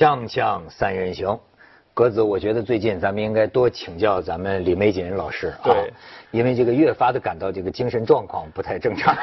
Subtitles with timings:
[0.00, 1.38] 锵锵三人行，
[1.92, 5.92] 格子，我觉得最近咱们应该多请教咱们李玫瑾老师啊，对。
[6.30, 9.14] 因为这个越发的感到这个精神状况不太正常，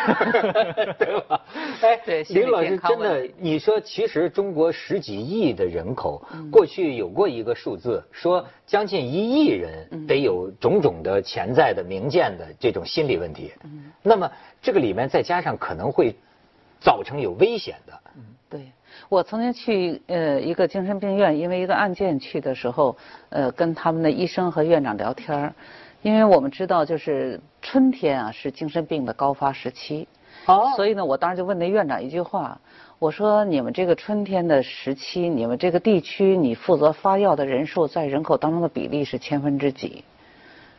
[1.00, 1.42] 对吧？
[1.82, 6.52] 哎，对李老师真的，你说其实中国十几亿的人口，嗯。
[6.52, 13.92] 过去有过一个数字，说将近一亿人嗯得有种种的潜在的明见的这种心理问题，嗯。
[14.04, 14.32] 那么
[14.62, 16.16] 这个里面再加上可能会
[16.80, 18.00] 造成有危险的。
[18.16, 18.62] 嗯对，
[19.10, 22.98] 我曾经去呃一个精神病院，因为一个案件去的时候，
[23.30, 25.54] 呃，跟他们的医生和院长聊天儿
[26.02, 30.08] 因为我们知道就是春天啊是精神病的高发时期，
[30.46, 32.60] 哦所以呢，我当时就问那院长一句话，
[33.00, 40.04] 我说你们这个春天的时期，你们这个地区你负责发药的人数在人口当中的比例是千分之几？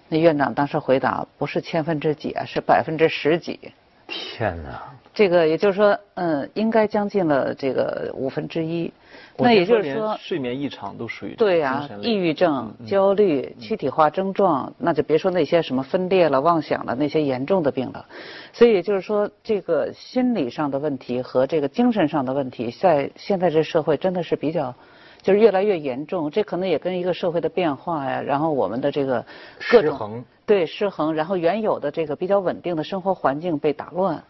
[0.08, 3.72] 那院长当时回答不是千分之几啊，是百分之十几。
[4.06, 4.82] 天哪！
[5.18, 8.92] 这个也就是说，嗯，应该将近了这个五分之一。
[9.36, 18.06] 那也就是说，睡眠异常都属于对呀、精神类抑郁症、焦虑、躯体化症状，那就别说那些什么分裂了、妄想了那些严重的病了。
[18.52, 24.72] 所以也就是说，这个心理上的问题和这个精神上的问题，在现在这社会真的是比较。
[25.20, 29.26] 就是越来越严重，这可能也跟一个社会的变化呀，然后我们的这个
[29.68, 34.22] 各种失衡对失衡，然后原有的这个比较稳定的生活环境被打乱，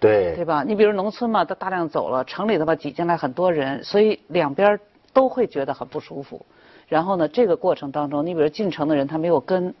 [0.00, 0.64] 对对吧？
[0.66, 4.80] 你比如农村嘛，他大量走了，城里头吧挤进来很多人，所以两边
[5.12, 6.44] 都会觉得很不舒服。
[6.88, 9.74] 然后呢，这个过程当中，你比如进城的人他没有根，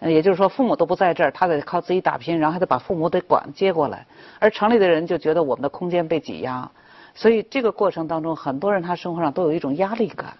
[0.00, 4.06] 也就是说父母都不在这儿，他得靠自己打拼，然后还得把父母得管接过来。
[4.38, 6.70] 而城里的人就觉得我们的空间被挤压，
[7.14, 10.34] 所以这个过程当中，很多人他生活上都有一种压力感。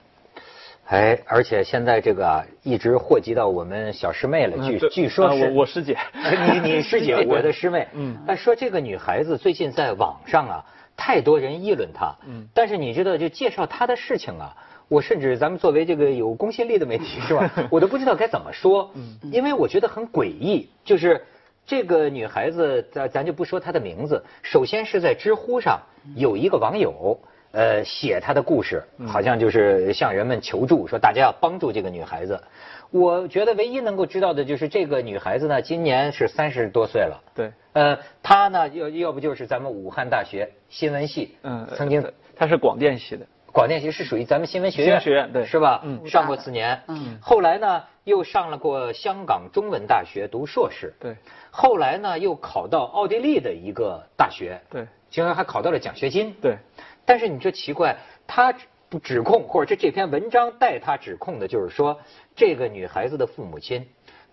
[0.87, 4.67] 哎，而且现在这个啊，一直祸及到我们小师妹了。
[4.67, 5.97] 据据说是我我师姐
[6.63, 7.87] 你你师姐， 我的师妹。
[7.95, 10.65] 嗯哎，说这个女孩子最近在网上啊，
[10.97, 12.15] 太多人议论她。
[12.27, 14.55] 嗯但是你知道，就介绍她的事情啊，
[14.89, 18.91] 我甚至咱们作为这个有公信力的媒体是吧， 我都不知道该怎么说。
[18.95, 21.25] 嗯因为我觉得很诡异，就是。
[21.65, 24.21] 这个女孩子，咱咱就不说她的名字。
[24.43, 25.81] 首先是在知乎上
[26.17, 27.17] 有一个网友，
[27.53, 32.43] 呃，写她的故事，好像就是向人们求助，说大家要帮助这个女孩子。
[32.91, 37.21] 我觉得唯一能够知道的就是这个女孩子呢，今年是三十多岁了。
[37.35, 45.47] 对，呃，她呢，要要不就是咱们武汉大学新闻系，嗯，曾经呃他是广电系的，广电系是属于咱们新闻学院，新闻学院对。
[45.47, 45.81] 是吧？
[45.85, 46.07] 嗯。
[46.07, 47.19] 上过四年，嗯。
[47.21, 51.17] 后来呢又上了过香港中文大学读硕士，对。
[51.51, 54.87] 后来呢又考到奥地利的一个大学，对。
[55.11, 56.57] 竟然还考到了奖学金，对，
[57.05, 57.97] 但是你这奇怪，
[58.27, 58.55] 他
[58.89, 62.01] 不指控，或者是这篇文章带他指控的，就是说
[62.37, 63.89] 这个女孩子的父母亲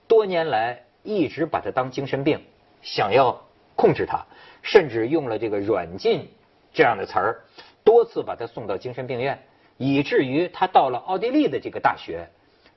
[0.07, 2.41] 多年来一直把她当精神病，
[2.81, 3.41] 想要
[3.75, 4.25] 控制她，
[4.62, 6.29] 甚至用了这个软禁
[6.74, 7.41] 这样的词儿，
[7.84, 9.40] 多次把她送到精神病院，
[9.78, 12.28] 以至于她到了奥地利的这个大学，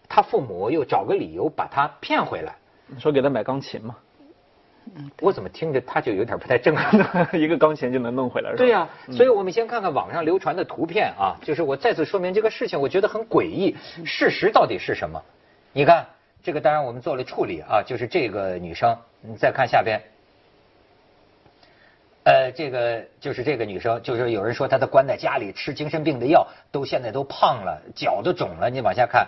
[0.09, 2.55] 她父母又找个理由把她骗回来。
[2.99, 3.97] 说给他买钢琴嘛，
[5.21, 7.29] 我怎么听着他就有点不太正常？
[7.33, 8.59] 一个钢琴就能弄回来是吧？
[8.59, 13.77] 对呀、所以我们先看看网上流传的图片啊，就是我再次说明这个事情，我觉得很诡异。
[14.05, 15.23] 事实到底是什么？
[15.73, 16.07] 你看
[16.43, 20.01] 这个，当然我们做了处理啊，就是这个女生，你再看下边，
[22.25, 28.69] 呃，这个就是这个女生，就是有人说她的关在家里吃精神病的药，都现在都胖了，脚都肿了。
[28.69, 29.27] 你往下看，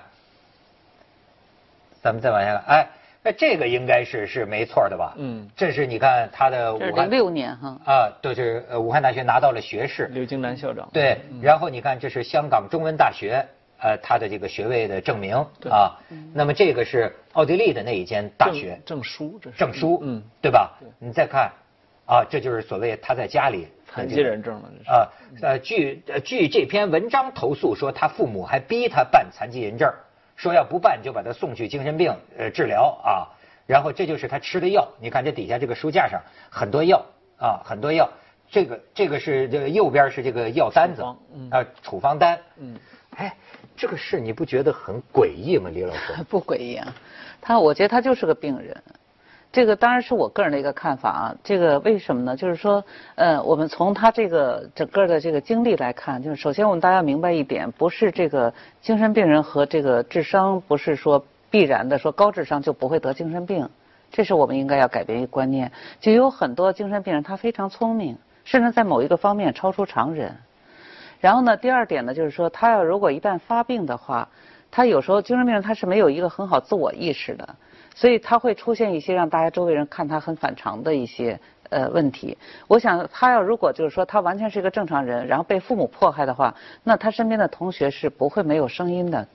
[2.02, 2.88] 咱们再往下看，哎，
[3.24, 5.14] 那这个应该是是没错的吧？
[5.16, 5.48] 嗯。
[5.56, 13.42] 这是你看他的武汉这是零六年哈，啊，都是呃武汉大学拿到了学士，刘金兰校长，对，然后你看这是香港中文大学
[13.80, 15.96] 呃他的这个学位的证明对啊，
[16.34, 19.56] 那么这个是奥地利的那一间大学证书这是。
[19.56, 20.78] 证书，嗯，对吧？
[20.98, 21.50] 你再看
[22.06, 24.90] 啊，这就是所谓他在家里残疾人证了这是。
[24.90, 25.08] 啊，
[25.40, 29.90] 呃，据呃据这篇文章投诉说，他父母还逼他办残疾人证，
[30.36, 33.28] 说要不办就把他送去精神病呃治疗啊。
[33.66, 36.20] 然后这就是他吃的药，你看这底下这个书架上
[36.50, 37.04] 很多药
[37.38, 38.08] 啊，很多药。
[38.50, 41.02] 这个这个是这个右边是这个药单子
[41.34, 42.38] 嗯啊，处方单。
[42.58, 42.76] 嗯，
[43.16, 43.34] 哎，
[43.74, 46.12] 这个事你不觉得很诡异吗，李老师？
[46.28, 46.94] 不诡异啊，
[47.40, 48.82] 他我觉得他就是个病人。
[49.54, 51.36] 这个当然是我个人的一个看法啊。
[51.44, 52.36] 这个为什么呢？
[52.36, 52.84] 就是说，
[53.14, 58.52] 呃，我们从他这个整个的这个经历来看，就是首先我们大家明白一点，不是这个
[58.82, 63.68] 精神病人和这个智商不是说必然的，说高智商就不会得精神病，
[64.10, 65.70] 这是我们应该要改变一个观念。
[66.00, 70.34] 就有很多精神病人他非常聪明，甚至在某一个方面超出常人。
[71.20, 74.28] 然后呢，第二点呢，就是说他要如果一旦发病的话，
[74.72, 77.54] 他有时候精神病人他是没有一个很好自我意识的，
[77.94, 81.38] 所以他会出现一些让大家周围人看他很反常的一些
[81.70, 82.36] 呃问题。
[82.66, 89.26] 我想他要如果就是说他完全是一个正常人，然后被父母迫害的话，那他身边的同学是不会没有声音的。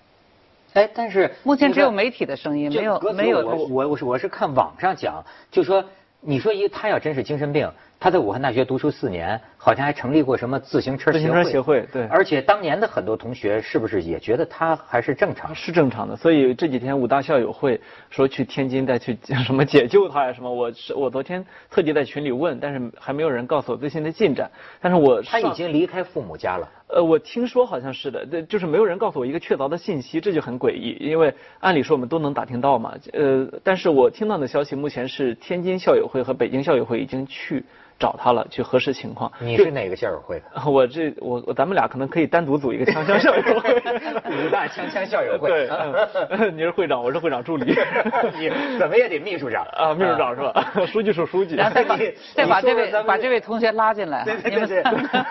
[0.73, 5.83] 哎，但是目前只有媒体的声音，没有没有我我我是我是看网上讲，就说
[6.21, 15.53] 你说一个他要真是精神病，他在武汉大学读书四年，好像还成立过什么自行车自行车协会对而且当年的很多同学是不是也觉得他还是正常？
[15.53, 17.79] 是正常的，所以这几天武大校友会
[18.09, 24.49] 说去天津再去什么解救他呀什么，我是我昨天特地在群里问，但是还没有人告诉我最新的进展。
[24.79, 26.69] 但是我他已经离开父母家了。
[26.87, 30.97] 呃，我听说好像是的，对就是没有人告诉我一个确凿的信息，这就很诡异。
[31.01, 37.63] 因为按理说我们都能打听到嘛，呃，但是我听到的消息目前是天津校友会和北京校友会已经去
[37.99, 39.31] 找他了，去核实情况。
[39.39, 40.45] 你是哪个校友会的？
[40.71, 43.75] 我这我我咱们俩可能可以单独组一个锵锵校友会。
[43.75, 45.49] 武大锵锵校友会。
[45.49, 47.75] 对，嗯 你是会长，我是会长助理。
[48.39, 48.49] 你
[48.79, 50.71] 怎么也得秘书长啊，秘书长是吧？
[50.87, 51.55] 书记处书记。
[51.55, 51.97] 然后再把
[52.33, 54.81] 再把这位把这位同学拉进来，对对对对，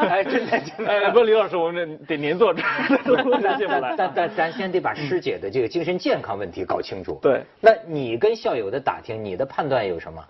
[0.08, 0.92] 哎，真的真的。
[0.92, 3.94] 哎，不，李老师，我们得您坐这儿，咱进不来。
[3.96, 7.18] 但但咱先得把师姐的这个精神健康问题搞清楚。
[7.22, 10.22] 对，那你跟校友的打听，你的判断有什么？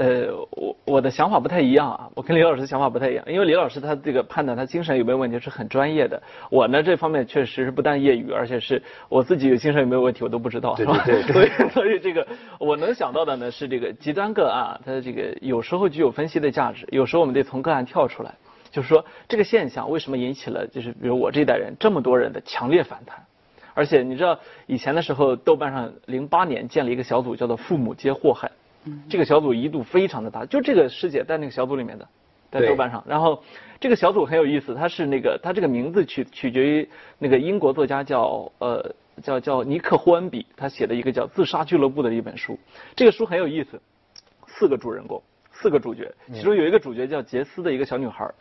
[0.00, 11.02] 呃，我我的想法不太一样啊，我跟李老师的想法不太一样，因为李老师他这个判断他精神有没有问题是很专业的，我呢这方面确实是不但业余，而且是我自己有精神有没有问题我都不知道，对是吧？
[11.04, 12.26] 对对所以所以这个
[12.58, 18.32] 我能想到的呢是这个极端个案啊，它这个有时候具有分析的价值，有时候我们得从个案跳出来，
[18.70, 23.18] 就是说这个现象为什么引起了就是比如我这一代人这么多人的强烈反弹。
[23.74, 28.50] 而且你知道，以前的时候，豆瓣上零八年建了一个小组，叫做“父母皆祸害”。
[29.08, 32.08] 这个小组一度非常的大，就这个师姐在那个小组里面的，
[32.50, 33.04] 在豆瓣上。
[33.06, 33.42] 然后
[33.78, 36.88] 这个小组很有意思，它是那个它这个名字取取决于
[37.18, 42.58] 那个英国作家叫呃叫叫尼克霍恩比，他写的一个叫《自杀俱乐部》的一本书。
[42.96, 43.80] 这个书很有意思，
[44.46, 45.22] 四个主人公，
[45.52, 48.34] 四个主角，其中有一个主角叫杰斯的一个小女孩儿。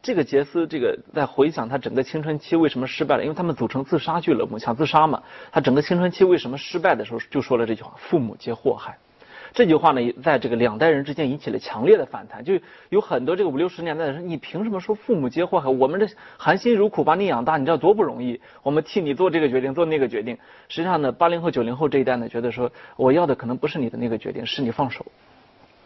[0.00, 5.22] 这个杰斯，这个在回想他整个青春期为什么失败了，因为他们组成自杀俱乐部，想自杀嘛。
[5.50, 8.96] 他整个青春期为什么失败的时候，就说了这句话：“父母皆祸害。”
[9.58, 12.54] 这句话呢，在这个两代人之间引起了强烈的反弹，就
[12.90, 15.68] 有很多这个五六十年代的人，你凭什么说父母皆祸害？
[15.68, 16.06] 我们这
[16.36, 18.40] 含辛茹苦把你养大，你知道多不容易？
[18.62, 20.38] 我们替你做这个决定，做那个决定。
[20.68, 25.04] 实际上呢，八零后、九零后这一代呢，觉得说我要的可能不是你的那个决定，是你放手。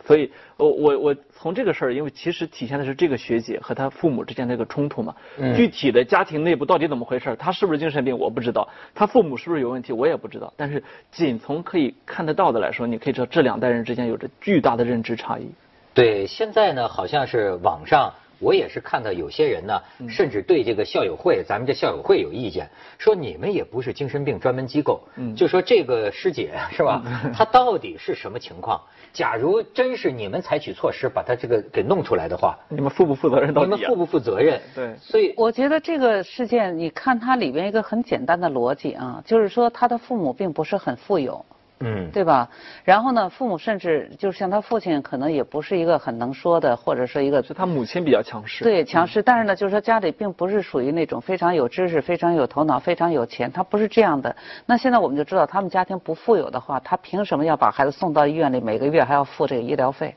[0.05, 5.15] 所以，我我我从这个事儿，因为其实体现的是这个学姐和她父母之间的一个冲突嘛。
[5.39, 10.53] 嗯具体的家庭内部到底怎么回事儿，她是不是精神病我不知道，她父母是不是有问题我也不知道。
[10.57, 15.49] 但是，仅从可以看得到的来说，你可以知道这两代人之间有着巨大的认知差异。
[15.95, 22.69] 对，现在呢，好像是网上，我也是看到有些人呢，嗯甚至对这个校友会，咱们这校友会有意见，
[22.99, 27.03] 说你们也不是精神病专门机构，嗯就说这个师姐是吧，
[27.33, 28.81] 她到底是什么情况？
[29.13, 33.77] 假如真是你们采取措施把她这个给弄出来的话，你们负不负责任到底、啊？
[33.77, 34.61] 你们负不负责任？
[34.75, 41.45] 对所以我觉得这个事件，你看它里边一个很简单的逻辑啊，就是说他的父母并不是很富有，
[41.85, 42.49] 嗯，对吧？
[42.85, 48.63] 然后呢，父母甚至就是像他父亲，可能也不是一个很能说的，或者说一个就他母亲比较强势。
[48.65, 49.23] 对强势。
[49.23, 54.35] 但是呢，就是说家里并不是属于那种非常有知识、非常有头脑、非常有钱，他不是这样的。
[54.67, 60.15] 那现在我们就知道，他们家庭不富有的话，他凭什么要把孩子送到医院里，每个月还要付这个医疗费？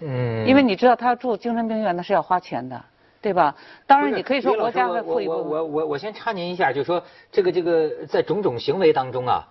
[0.00, 2.84] 嗯，因为你知道，他要住精神病院，那是要花钱的，
[3.20, 3.54] 对吧？
[3.86, 5.44] 当然，你可以说国家会我我付一部分。
[5.44, 9.46] 我我我先插您一下，就是说这个这个在种种行为当中啊，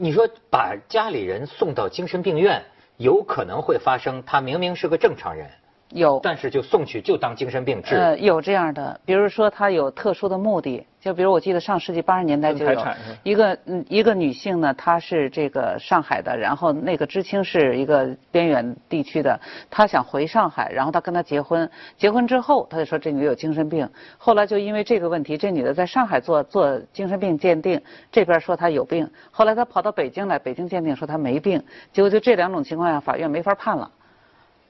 [0.00, 2.62] 你说把家里人送到精神病院，
[2.98, 5.50] 有可能会发生他明明是个正常人，
[5.90, 6.20] 有。
[6.22, 7.94] 但是就送去就当精神病治。
[7.94, 12.86] 呃，有这样的，比如说他有特殊的目的，就比如我记得上世纪八十年代就有
[13.22, 19.38] 一个嗯一个女性呢，她是这个上海的，然后那个知青是一个边远地区的，
[19.70, 27.80] 她想回上海，然后她跟他结婚，结婚之后她就说这女的有精神病，后来就因为这个问题，这女的在上海做做精神病鉴定，
[28.10, 33.90] 这边说她有病，后来她跑到北京来，北京鉴定说她没病，结果就这两种情况下，法院没法判了。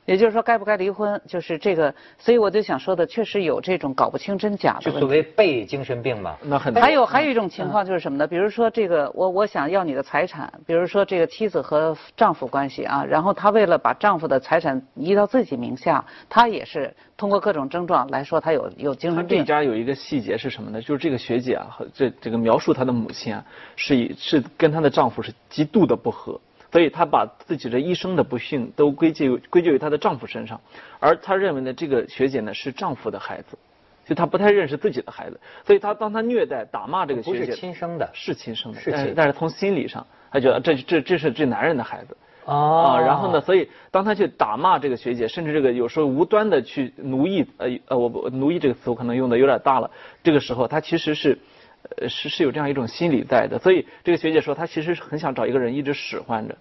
[0.08, 4.90] 也就是说，该不该离婚，就是这个，所以我就想说的，确实有这种搞不清真假的。
[4.90, 6.34] 就所谓被精神病嘛。
[6.42, 8.26] 那很还有还有一种情况就是什么呢？
[8.26, 19.40] 比如说这个，我我想要你的财产，比如说这个妻子和丈夫关系啊，然后她为了把丈夫的财产移到自己名下，她也是通过各种症状来说她有有精神病。
[19.40, 20.80] 这家有一个细节是什么呢？
[20.80, 23.44] 就是这个学姐啊，和这这个描述她的母亲啊，
[23.76, 30.60] 是以是跟她的丈夫是极度的不和，所以她把自己的一生的不幸都归咎于归咎于她的丈夫身上，
[31.00, 33.58] 而她认为呢，这个学姐呢是丈夫的孩子，
[34.06, 42.16] 就她不太认识自己的孩子，所以她当她虐待打骂这个学姐不是亲生的是亲生的，是亲但是但是从心理上，她觉得这这这是这男人的孩子。
[42.44, 43.38] 哦啊，然后呢，？
[43.42, 49.90] 所以当他去打骂这个学姐，甚至这个有时候无端的去奴役，呃呃，我不奴役这个词我可能用的有点大了。
[50.24, 51.38] 这个时候他其实是，
[51.96, 53.58] 呃是是有这样一种心理在的。
[53.58, 56.54] 所以这个学姐说，她其实是很想找一个人一直使唤着。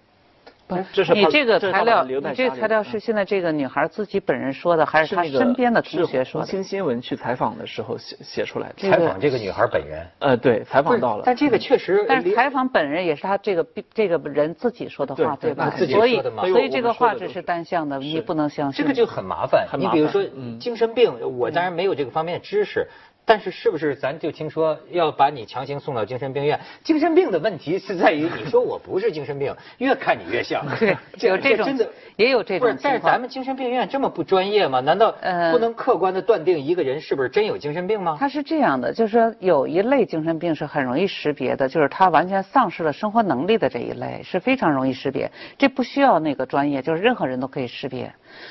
[0.92, 6.46] 这是他你这个材料，你这个材料是现在这个女孩自己本人说的，还是她身边的同学说的？
[6.46, 8.74] 红星新闻去采访的时候写写出来的。
[8.90, 11.22] 采访这个女孩本人，呃，对，采访到了。
[11.24, 18.84] 但这个确实，但是采访本人也是她这个这个人自己说的话，对吧自己所以说的嘛所以这个话只是单向的，你不能相信。
[18.84, 19.66] 这个就很麻烦。
[19.66, 22.86] 很麻烦你比如说嗯精神病，我当然没有这个方面的知识。
[23.28, 26.58] 但是是不是咱就听说要把你强行送到精神病院？
[26.82, 30.64] 精神病的问题是在于，你说我不是精神病，越看你越像。
[30.80, 30.96] 对，
[31.28, 34.80] 有这种真的也有这种不是种，但是咱们精神病院这么不专业吗？
[34.80, 38.16] 难道呃不能客观的断定一个人是不是真有精神病吗？
[38.18, 48.10] 他是这样的，就是说有一类精神病是很容易识别的，就是他完全丧失了生活能力的这一类是非常容易识别，这不需要那个专业，就是任何人都可以识别。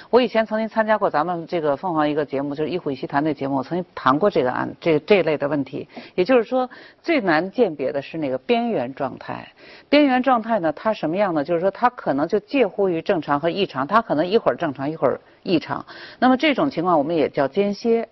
[0.09, 5.87] 我以前曾经参加过咱们这个凤凰一个节目，就是一虎一席谈那节目，我曾经谈过这个案这这类的问题。
[6.15, 6.69] 也就是说，
[7.01, 9.47] 最难鉴别的是那个边缘状态。
[9.89, 11.43] 边缘状态呢，它什么样呢？
[11.43, 15.85] 就是说，它可能就介乎于正常和异常，它可能一会儿正常，一会儿异常。
[16.19, 18.07] 那么这种情况我们也叫间歇。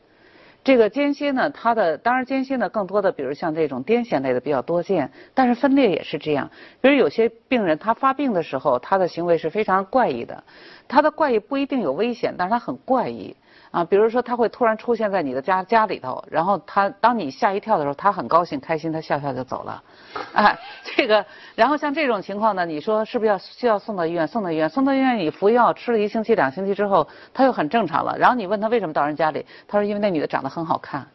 [0.66, 6.50] 这个间歇呢，它的当然间歇呢，更多的比如像这种癫痫类的比较多见，但是分裂也是这样。
[6.82, 10.44] 比如有些病人他发病的时候，他的行为是非常怪异的，
[10.88, 13.36] 他的怪异不一定有危险，但是他很怪异
[13.76, 13.84] 啊。
[13.84, 19.84] 比如说他会突然出现在你的家家里头，然后他当你吓一跳的时候，他很高兴开心，他笑笑就走了，
[20.34, 24.26] 哎，这个然后像这种情况呢，你说是不是要需要送到医院？
[24.28, 28.18] 送到医院，送到医院，你服药吃了一星期、两星期之后，他又很正常了。
[28.18, 31.06] 然后你问他为什么到人家里，他说因为那女的长得很好看。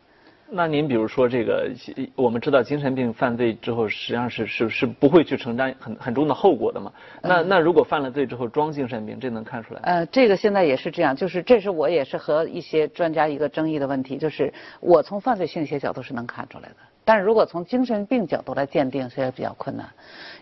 [0.52, 1.71] 那您比如说这个，
[2.16, 6.92] 我们知道精神病犯罪之后，实际上是是是不会去承担很很重的后果的嘛？
[7.23, 9.80] 那那如果犯了罪之后装精神病，这能看出来？
[9.85, 19.88] 呃，这个现在也是这样，就是这是我也是和一些专家一个争议的问题，就是我从犯罪心理学角度是能看出来的，但是如果从精神病角度来鉴定，这也比较困难。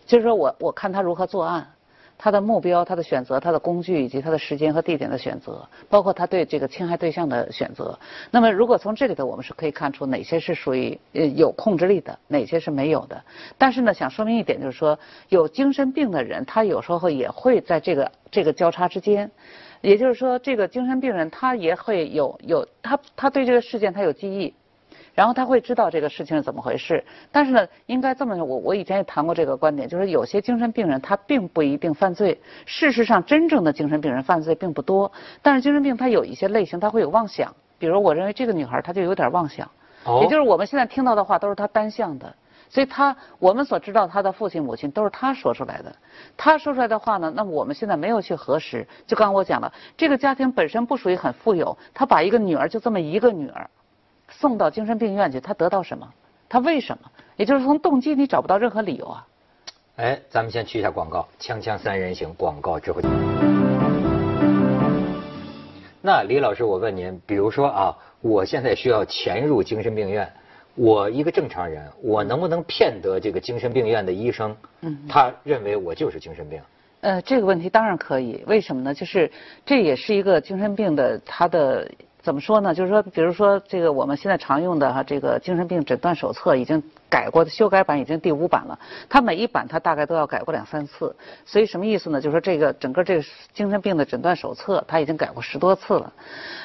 [0.06, 1.66] 就是说我我看他如何作案。
[2.18, 7.96] 他的目标、他的选择、他的工具以及他的时间和地点的选择，包括他对这个侵害对象的选择。
[8.32, 13.22] 那么，如果从这里头，我们是可以看出哪些是属于呃有控制力的，哪些是没有的。
[13.56, 14.98] 但是呢，想说明一点，就是说
[15.28, 19.30] 有精神病的人，他有时候也会在这个这个交叉之间。
[19.80, 24.52] 也就是说，这个精神病人他也会有有他他对这个事件他有记忆。
[25.18, 32.40] 然后他会知道这个事情是怎么回事，但是呢，应该这么说，我我以前也谈过这个观点，就是有些精神病人他并不一定犯罪。
[32.66, 35.10] 事实上，真正的精神病人犯罪并不多，
[35.42, 37.52] 但是精神病他有一些类型，他会有妄想。
[37.80, 39.68] 比如，我认为这个女孩她就有点妄想，
[40.04, 42.32] 哦也就是我们现在听到的话都是她单向的，
[42.70, 45.92] 所以她我们所知道她的父亲母亲都是她说出来的。
[46.36, 48.86] 她说出来的话呢，那么我们现在没有去核实。
[49.04, 53.68] 就刚刚我讲了，这个家庭本身不属于很富有，他把一个女儿就这么一个女儿。
[54.40, 56.08] 送到精神病院去，他得到什么？
[56.48, 57.10] 他为什么？
[57.34, 59.26] 也就是从动机你找不到任何理由啊。
[59.96, 63.00] 哎，咱们先去一下广告，锵锵三人行广告之后。
[66.00, 70.32] 那李老师，我问您，比如说啊，我现在需要潜入精神病院，
[70.76, 74.56] 我一个正常人，我能不能骗得这个精神病院的医生？
[74.82, 76.62] 嗯，他认为我就是精神病。
[77.00, 78.94] 呃，这个问题当然可以，为什么呢？
[78.94, 79.28] 就是
[79.66, 81.90] 这也是一个精神病的他的。
[82.20, 82.74] 怎么说呢？
[82.74, 88.78] 就是说，比如说这个我们现在常用的哈，这个精神病诊断手册已经改过的修改版已经第五版了。
[89.08, 92.20] 它每一版它大概都要改过两三次，所以什么意思呢？
[92.20, 96.12] 就是说这个整个这个精神病的诊断手册它已经改过十多次了。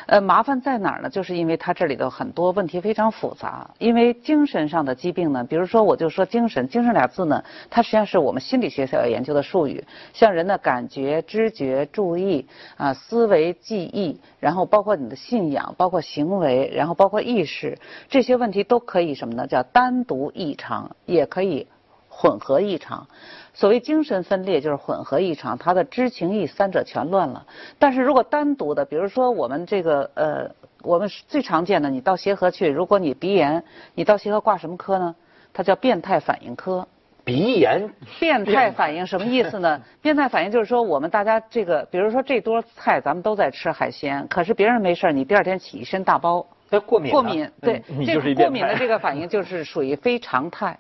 [0.06, 1.10] 呃，麻烦在哪儿呢？
[1.10, 3.70] 就是因为它这里头很多问题非常复杂。
[3.78, 9.84] 因为精神上的疾病呢，比如说我就说精神，精神俩字呢，它实际上是我们心理学所要研究的术语，
[10.14, 12.46] 像人的感觉、知觉、注意
[12.76, 17.78] 啊、思维、记忆，然后包括你的信仰，包括行为，然后包括意识，
[18.10, 19.48] 这些问题都可以什么呢？
[19.48, 21.68] 叫单独异常，也可以
[22.10, 23.08] 混合异常。
[23.54, 27.46] 所谓精神分裂就是混合异常，他的知情意三者全乱了。
[27.78, 30.50] 但是如果单独的，比如说我们这个呃，
[30.82, 33.64] 我们最常见的，你到协和去，如果你鼻炎，
[33.94, 35.16] 你到协和挂什么科呢？
[35.54, 36.88] 它叫变态反应科。
[37.24, 39.80] 鼻炎，变态反应什么意思呢？
[40.02, 47.12] 变态反应就是说，我们大家这个，比如说这桌菜咱们都在吃海鲜，可是别人没事你第二天起一身大包，那过敏。
[47.12, 50.78] 过敏，对，你这过敏的这个反应就是属于非常态。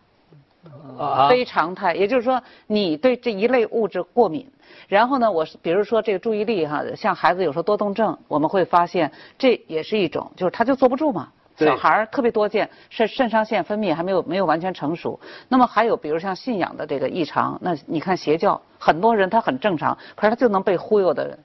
[0.97, 4.49] 啊，非常态，也就是说你对这一类物质过敏。
[4.87, 15.19] 然后呢，我比如说这个注意力哈，像孩子有时候多动症，我们会发现这也是一种，就是他就坐不住嘛，小孩儿特别多见，肾肾上腺分泌还没有没有完全成熟。
[15.49, 21.37] 那么还有比如像信仰的这个异常，那你看邪教，很多人他很正常，可是他就能被忽悠的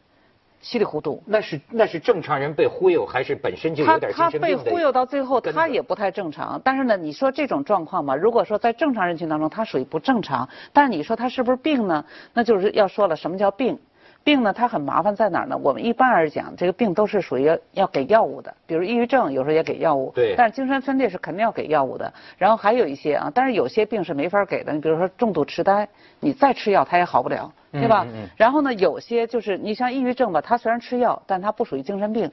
[0.60, 1.22] 稀里糊涂。
[1.26, 4.70] 那是那是正常人被忽悠，还是本身就他有点精他被神病的？
[4.70, 6.60] 忽悠到最后，他也不太正常。
[6.64, 12.04] 但是呢，你说这种状况嘛，如果说在正常人群当中，他属于不正常，但是你说他是不是病呢？
[12.32, 13.78] 那就是要说了，什么叫病？
[14.24, 15.56] 病呢，它很麻烦在哪儿呢？
[15.56, 22.12] 我们一般而讲，这个病都是属于要要给药物的，比如抑郁症有时候也给药物，对但是精神分裂是肯定要给药物的。
[22.36, 25.88] 然后还有一些啊，但是有些病是没法给的，你比如说重度痴呆，
[26.20, 28.04] 你再吃药它也好不了，对吧？
[28.04, 32.30] 嗯嗯嗯然后呢，有些就是你像抑郁症吧，它虽然吃药，但它不属于精神病，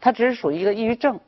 [0.00, 1.18] 它只是属于一个抑郁症。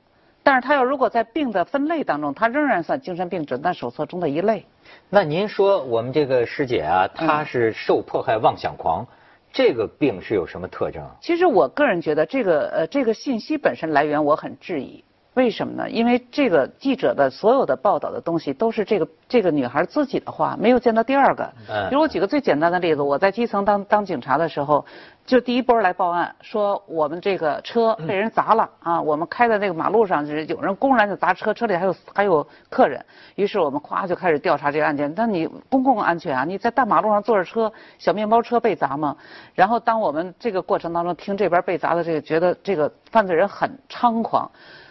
[0.40, 4.64] 但是他要如果在病的分类当中，他仍然算精神病诊断手册中的一类。
[5.10, 9.06] 那您说我们这个师姐啊，她是受迫害妄想狂，
[9.52, 11.14] 这个病是有什么特征啊？
[11.20, 15.04] 其实我个人觉得这个呃这个信息本身来源我很质疑，
[15.38, 15.88] 为什么呢？
[15.88, 21.48] 因为这个记者的所有的报道的东西都是这个这个女孩自己的话，没有见到第二个。
[21.68, 24.84] 嗯比如我举个最简单的例子，我在基层当当警察的时候，
[25.24, 33.00] 就第一波来报案说我们这个车被人砸了啊，我们开在那个马路上，就是有人公然就砸车，车里还有还有客人，
[33.36, 35.14] 于是我们咵就开始调查这个案件。
[35.14, 39.16] 但你公共安全啊，你在大马路上坐着车，小面包车被砸吗，
[39.54, 44.50] 然后当我们这个过程当中听这边被砸的这个，觉得这个犯罪人很猖狂，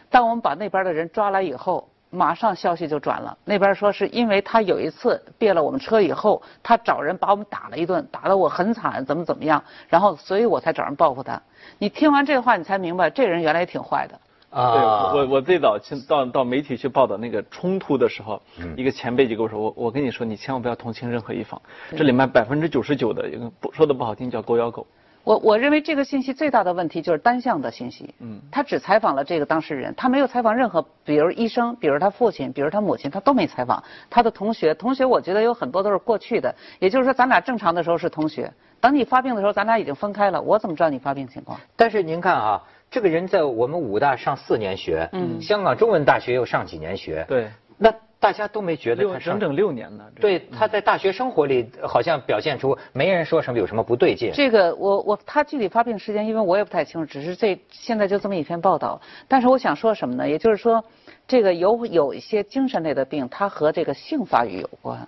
[0.10, 1.88] 当我们把那边的人抓来以后。
[2.10, 11.40] 马上消息就转了，那边说是因为他有一次别了我们车以后，他找人把我们打了一顿，打得我很惨，怎么怎么样，然后所以我才找人报复他。
[11.78, 14.18] 你听完这话，你才明白这人原来也挺坏的。
[14.50, 21.62] 对，啊，我我最早去到到媒体去报道那个冲突的时候，嗯一个前辈就跟我说，我我跟你说，你千万不要同情任何一方，
[21.92, 24.88] 这里面百分之九十九的，不说的不好听叫狗咬狗。
[25.28, 28.16] 我我认为这个信息最大的问题就是单向的信息。
[28.20, 33.84] 嗯他只采访了这个当事人，他没有采访任何，比如医生，比如他父亲，比如他母亲，他都没采访。
[34.10, 41.60] 他的同学，同学我觉得有很多都是过去的，也就是说咱俩正常的时候是同学，等你发病的时候，咱俩已经分开了，我怎么知道你发病情况？
[41.76, 50.04] 但是您看啊，这个人在我们武大上四年学，嗯香港中文大学又上几年学，对，那大家都没觉得六他整整六年呢。
[50.20, 54.32] 对，他在大学生活里好像表现出没人说什么有什么不对劲。
[54.34, 59.00] 这个我我他具体发病时间，因为我也不太清楚，只是这现在就这么一篇报道。
[59.28, 60.28] 但是我想说什么呢？
[60.28, 60.84] 也就是说，
[61.28, 65.08] 这个有有一些精神类的病，它和这个性发育有关，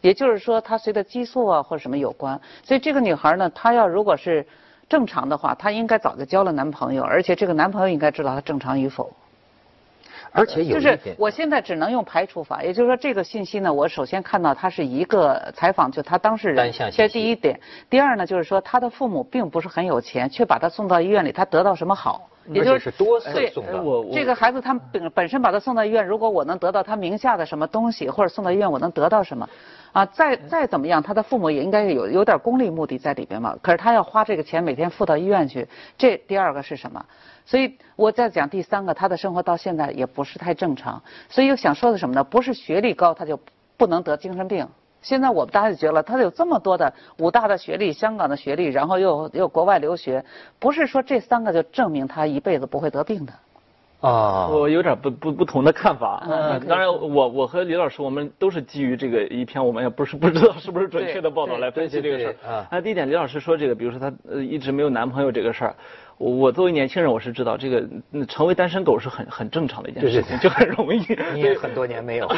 [0.00, 2.40] 也就是说，它随着激素啊或者什么有关。
[2.64, 4.44] 所以这个女孩呢，她要如果是
[4.88, 9.12] 正常的话，她应该早就交了男朋友，而且这个男朋友应该知道她正常与否。
[10.32, 17.58] 而且有就是，我现在只能用排除法，也就是说这个信息呢，我首先看到他是一个采访，就他当事人，这是第一点。
[17.88, 22.28] 第二呢，就是说他的父母并不是很有钱，却把他送到医院里，他得到什么好？
[22.50, 23.72] 也而且就是是多次送到。
[23.72, 29.48] 哎我我这个孩子他本本身把他送到医院，如果我能得到他名下的什么东西，或者送到医院我能得到什么，
[29.92, 33.56] 啊，再再怎么样，他的父母也应该有有点功利目的在里边嘛。
[33.62, 37.04] 可是他要花这个钱每天付到医院去，这第二个是什么？
[37.46, 41.02] 所以我再讲第三个，他的生活到现在也不是太正常。
[41.28, 42.22] 所以我想说的什么呢？
[42.22, 43.40] 不是学历高他就
[43.76, 44.66] 不能得精神病。
[45.00, 50.24] 现在我们大家就觉得他有这么多的武大的学历、香港的学历，然后又又国外留学，
[50.58, 53.32] 不是说这三个就证明他一辈子不会得病的。
[54.00, 56.24] 啊，我有点不不不同的看法。
[56.28, 62.64] 嗯 当然我我和李老师我们都是基于这个一篇我们也不是不知道是不是准确的报道来分析这个事儿。
[62.70, 65.74] 那第一点，李老师说这个，比如说他呃一直没有男朋友这个事儿，
[66.18, 70.98] 我我作为年轻人我是知道这个嗯成为单身狗是很很正常的一件事情，就很容易。
[71.32, 72.28] 你也很多年没有。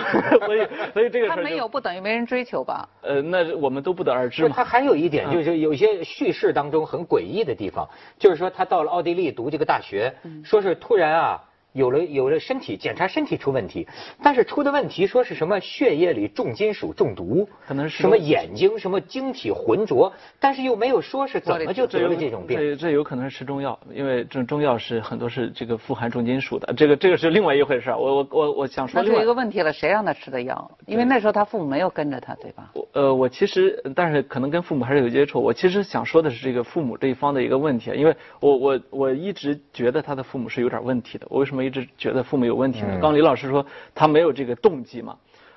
[0.47, 2.89] 所以所以这个他事儿没有不等于没人追求吧？
[3.03, 4.55] 呃那我们都不得而知嘛。
[4.55, 7.89] 他还有一点，嗯就是有些叙事当中很诡异的地方，
[8.19, 10.15] 就是说他到了奥地利读这个大学，
[10.45, 11.41] 说是突然啊。
[11.73, 13.87] 有了有了身体检查身体出问题，
[14.23, 22.59] 但是出的问题说是什么血液里重金属中毒，可能是什么眼睛什么晶体浑浊，但是又没有说是怎么就得了这种病。
[22.59, 27.99] 这这有可能是吃中药，因为这中药是很多是这个富含重金属的，这个这个是另外一回事儿。
[27.99, 30.71] 我我我我想说另外那是一个问题了，谁让他吃的药？
[30.87, 32.71] 因为那时候他父母没有跟着他，对吧？
[32.75, 35.41] 我呃，我其实，但是可能跟父母还是有接触。
[35.41, 41.27] 我其实想说的是这个父母这一方的一个问题，啊因为我我我一直觉得他的父母是有点问题的。
[41.31, 42.89] 我为什么一直觉得父母有问题呢？
[42.93, 45.17] 嗯刚李老师说他没有这个动机嘛，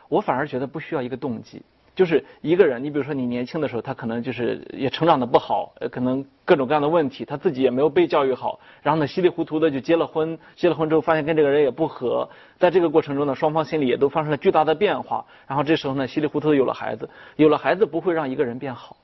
[0.09, 1.61] 我反而觉得不需要一个动机。
[1.95, 18.97] 就是一个人，你比如说你年轻的时候，他可能就是也成长的不好，呃，可能各种各样的问题，他自己也没有被教育好，然后呢稀里糊涂的就结了婚，结了婚之后发现跟这个人也不合，在这个过程中呢，双方心里也都发生了巨大的变化，然后这时候呢稀里糊涂的有了孩子，有了孩子不会让一个人变好。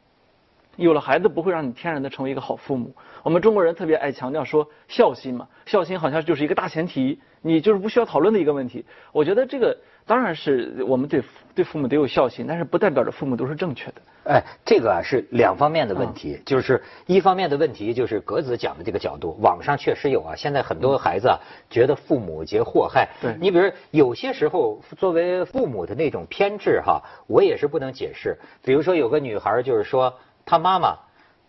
[0.80, 2.96] 有了孩子不会让你天然的成为一个好父母。
[3.24, 8.86] 我们中国人特别爱强调说孝心嘛，孝心好像就是一个大前提，你就是不需要讨论的一个问题。
[9.12, 11.22] 我觉得这个当然是我们对
[11.54, 13.96] 对父母得有孝心，但是不代表着父母都是正确的。
[14.26, 21.39] 哎，这个啊是两方面的问题，就是一方面的问题就是格子讲的这个角度，网上确实有啊，现在很多孩子啊
[21.70, 23.10] 觉得父母皆祸害。
[23.22, 28.38] 对你比如有些时候作为父母的那种偏执哈，我也是不能解释。
[28.63, 30.13] 比如说有个女孩就是说
[30.50, 30.98] 她妈妈，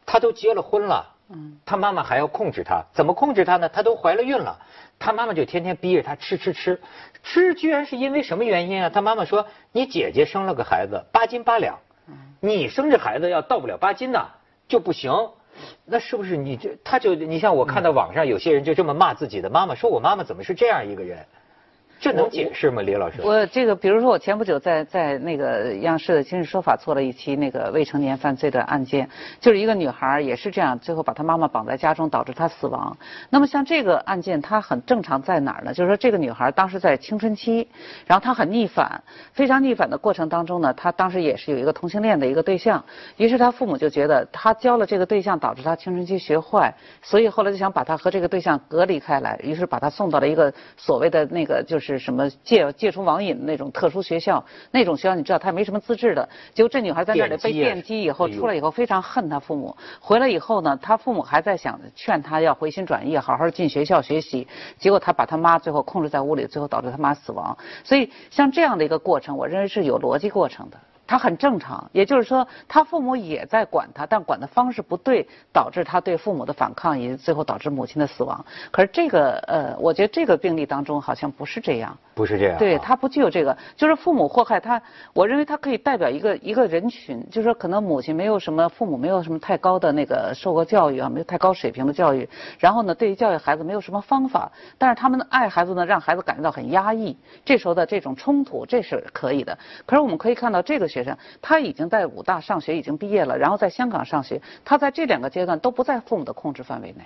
[0.04, 1.06] 他都结了婚了。
[1.30, 3.68] 嗯，他妈妈还要控制他，怎么控制他呢？
[3.68, 4.58] 他都怀了孕了，
[4.98, 6.80] 他妈妈就天天逼着他吃吃吃，
[7.22, 8.90] 吃居然是因为什么原因啊？
[8.90, 11.78] 他妈妈说：“你姐姐生了个孩子，八斤八两，
[12.40, 14.26] 你生这孩子要到不了八斤呐，
[14.68, 15.30] 就不行。”
[15.86, 16.76] 那是不是你这？
[16.84, 21.24] 他就你像我看到网上有些人就这么骂自己的妈妈，说我妈妈怎么是这样一个人？
[22.00, 23.20] 这能解释吗，李老师？
[23.22, 29.06] 我这个，比如说我前不久在在那个央视的《今日说法》做了一期那个未成年犯罪的案件，
[29.38, 32.96] 就是一个女孩也是这样，最后把她妈妈绑在家中，导致她死亡。
[33.28, 35.74] 那么像这个案件，它很正常在哪儿呢？
[35.74, 37.68] 就是说这个女孩当时在青春期，
[38.06, 39.02] 然后她很逆反，
[39.34, 42.82] 非常逆反的过程当中呢，她当时也是有一个同性恋的一个对象，
[43.18, 64.46] 于是她父母就觉得她交了这个对象，导致她青春期学坏，所以后来就想把她和这个对象隔离开来，于是把她送到了一个所谓的那个就是什么戒戒除网瘾的那种特殊学校，那种学校你知道他没什么资质的，结果这女孩在那里被电击以后出来以后非常恨她父母，回来以后呢，她父母还在想劝她要回心转意，好好进学校学习，
[64.78, 67.56] 结果她把她妈最后控制在屋里，最后导致她妈死亡。
[67.84, 70.76] 所以像这样的一个过程，我认为是有逻辑过程的。
[71.10, 78.44] 他很正常，也就是说，他父母也在管他，但管的方式不对，导致他对父母的反抗，以及最后导致母亲的死亡。
[78.70, 81.98] 可是这个，呃，我觉得这个病例当中好像不是这样。
[82.20, 82.58] 不是这样。
[82.58, 84.80] 对他不具有这个，就是父母祸害他。
[85.14, 92.28] 我认为他可以代表一个一个人群，就是说可能母亲没有什么，父母没有什么太高的那个受过教育啊，没有太高水平的教育。
[92.58, 97.16] 然后呢，对于教育孩子没有什么方法，但是他们爱孩子呢，让孩子感觉到很压抑。
[97.42, 99.56] 这时候的这种冲突，这是可以的。
[99.86, 107.02] 可是我们可以看到，这个学生他已经在武大上学，已经毕业了，然后在香港上学，他在这两个阶段都不在父母的控制范围内。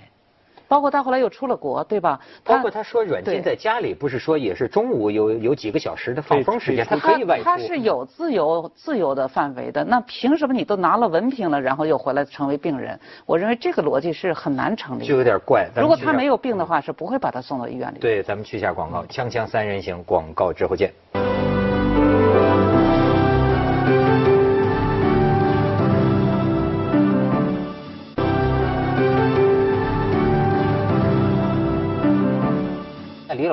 [0.75, 2.19] 包括他后来又出了国，对吧？
[2.43, 7.45] 包括他说软禁在家里，不是说也是中午有有几个小时的放风时间，他可可以外出。
[7.45, 9.85] 他是有自由自由的范围的。
[9.85, 12.99] 那凭什么你都拿了文凭了，然后又回来成为病人？
[13.25, 15.23] 我认为这个逻辑是很难成立就有。
[15.23, 15.69] 点怪。
[15.77, 17.99] 如果他没有病的话，是不会把他送到医院里。
[18.01, 20.93] 对，咱们去一下广告，锵锵三人行，广告之后见。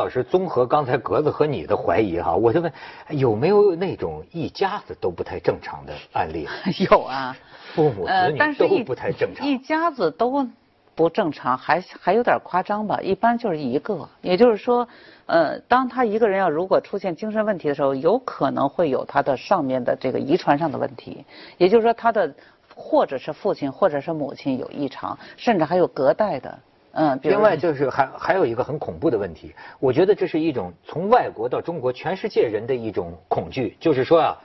[0.02, 2.74] 老师，综合刚才格子和你的怀疑哈，我就问，
[3.10, 6.48] 有没有那种一家子都不太正常的案例？
[6.90, 7.38] 有啊，
[7.76, 9.46] 父母子女都不太正常。
[9.46, 10.48] 一家子都
[10.96, 13.00] 不正常，还还有点夸张吧？
[13.00, 14.88] 一般就是一个，也就是说，
[15.28, 21.24] 呃，当他一个人要如果出现精神问题的时候，有可能会有他的上面的这个遗传上的问题，
[21.60, 22.34] 也就是说他的
[22.74, 26.58] 或者是父亲或者是母亲有异常，甚至还有隔代的。
[26.94, 34.38] 嗯，另外就是还还有一个很恐怖的问题，我觉得这是一种从外国到中国全世界人的一种恐惧，就是说啊，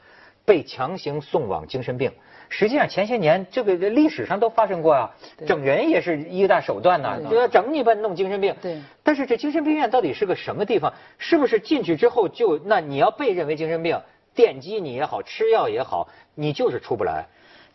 [0.45, 2.11] 被强行送往精神病。
[2.49, 8.55] 实际上前些年这个历史上都发生过啊，对整人也是一个大手段呐、对就要整你吧，弄精神病。
[8.63, 10.93] 对但是这精神病院到底是个什么地方？
[11.19, 14.01] 是不是进去之后就那你要被认为精神病，
[14.33, 16.07] 电击你也好，吃药也好，
[16.37, 17.27] 你就是出不来。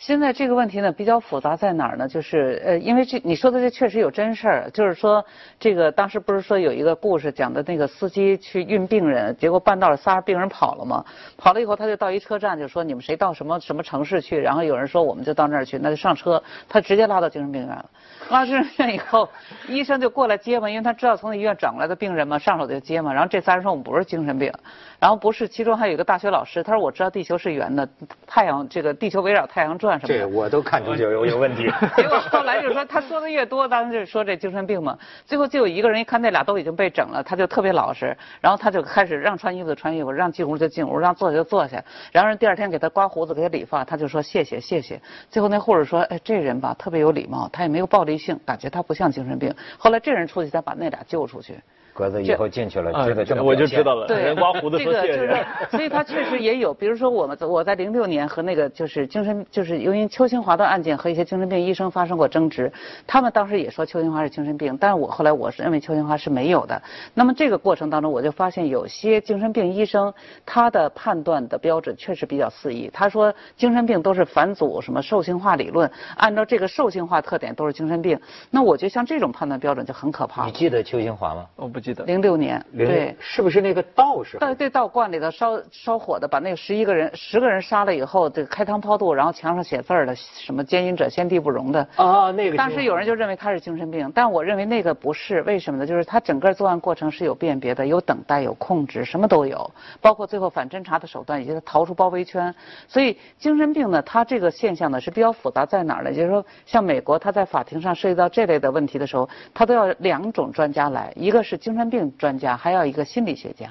[0.02, 2.08] 现在这个问题呢比较复杂在哪儿呢？
[2.08, 5.24] 就是呃，因为这你说的这确实有真事儿，就是说
[5.60, 11.06] 这个当时不是说有一个故事讲的那个司机去运病人，结果半道儿仨病人跑了嘛，
[11.38, 17.86] 跑了以后他就到一车站就说你们谁到什么什么城市去，然后有人说我们就到那儿去，那就上车，他直接拉到精神病院了。
[18.32, 19.30] 拉精神病院以后，
[19.68, 23.14] 医生就过来接嘛，因为他知道从那医院转过来的病人嘛，上手就接嘛。
[23.14, 24.52] 然后这仨人说我们不是精神病，
[25.00, 27.88] 然后不是，其中还有一个大学老师，他说我知道地球是圆的，
[28.26, 30.20] 太阳这个地球围绕太阳转什么的。
[30.20, 31.64] 这我都看出就有有问题。
[31.96, 34.98] 结果后来就说他说的越多，当然就是说这精神病嘛。
[35.26, 41.84] 最后就有一个人一看那俩都已经被整了，他就特别老实，然后他就开始让穿衣服就穿衣服，让进屋就进屋，让坐下就坐下。
[42.12, 45.02] 然后人第二天给他刮胡子给他理发，他就说谢谢谢谢。
[45.30, 49.54] 最后那护士说，哎这人吧特别有礼貌，他也没有暴力性，感觉他不像精神病。
[49.78, 51.56] 后来这人出去才把那俩救出去。
[52.02, 54.08] 格子以后进去了，啊知道这么我就知道了。
[54.08, 62.74] 对，人刮胡子这个就是说谢谢。，所以他确实也有，比如说我们我在零六年和那个就是精神就是由于邱清华的案件和一些精神病医生发生过争执，
[63.06, 66.82] 他们当时也说邱清华是精神病，但是我后来我是认为邱清华是没有的。
[67.14, 70.12] 那么这个过程当中，我就发现有些精神病医生
[70.44, 72.90] 他的判断的标准确实比较肆意。
[72.92, 78.20] 他说精神病都是反祖什么兽性化理论，按照这个兽性化特点都是精神病。
[78.50, 80.46] 那我觉得像这种判断标准就很可怕。
[80.46, 81.46] 你记得邱清华吗？
[81.56, 82.04] 我不记得。
[82.06, 83.16] 零六年，对。
[83.20, 84.38] 是不是那个道士？
[84.40, 91.88] 在对道观里头烧烧火的，把那十一个人十个人杀了以后，这个开膛破肚，然后墙上写字儿的，什么奸淫者先地不容的。
[91.96, 92.58] 啊，那个。
[92.58, 95.86] 当时有人就认为他是精神病，但我认为那个不是，为什么呢？
[95.86, 102.54] 就是他整个作案过程是有辨别的，有等待，有控制，什么都有，包括最后反侦查的手段，以及他逃出包围圈。
[102.88, 106.12] 所以精神病呢，他这个现象呢是比较复杂，在哪儿呢？
[106.12, 113.70] 就是说，像美国，他在法庭上涉及到这类的问题的时候，他都要两种专家来，一个是精精神病专家，还要一个心理学家。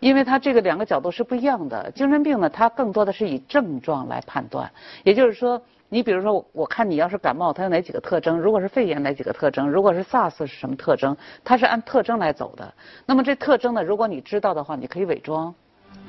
[0.00, 1.88] 因为他这个两个角度是不一样的。
[1.92, 4.68] 精神病呢，它更多的是以症状来判断，
[5.04, 8.40] 也就是说，你比如说，我看你要是感冒，它有哪几个特征？
[8.40, 9.70] 如果是肺炎，哪几个特征？
[9.70, 11.16] 如果是 SARS 是什么特征？
[11.44, 12.74] 它是按特征来走的。
[13.06, 15.54] 那么这特征呢，如果你知道的话，你可以伪装。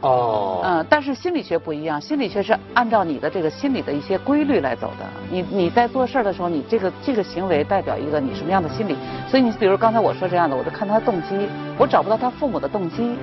[0.02, 0.62] 哦。
[0.64, 5.06] 嗯，但是心理学不一样，心理学是按照你的这个心理的一些规律来走的。
[5.32, 8.96] 你你在做事的时候，你这个这个行为代表一个你什么样的心理？
[9.30, 13.16] 所以你比如刚才我说这样的，我就看他的动机，我找不到他父母的动机。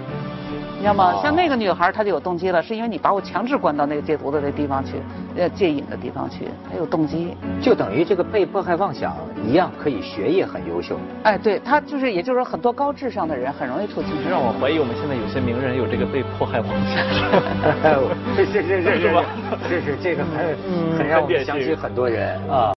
[0.84, 1.14] 你知道吗？
[1.14, 5.00] 哦像那个女孩，她就有动机了，是因为你把我强制关到那个戒毒的那地方去，
[5.34, 7.34] 呃，戒瘾的地方去，她有动机。
[7.62, 9.16] 就等于这个被迫害妄想
[9.48, 11.00] 一样，可以学业很优秀。
[11.22, 14.30] 哎，对，她就是，也就是说，很多高智商的人很容易出精神病。
[14.30, 17.00] 让我怀疑我们现在有些名人有这个被迫害妄想。
[18.36, 19.24] 是是是是是 是吧
[19.66, 22.72] 是是这个很嗯很让我们想起很多人啊。